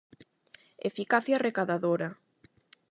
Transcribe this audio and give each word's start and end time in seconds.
Eficacia 0.89 1.41
recadadora. 1.45 2.09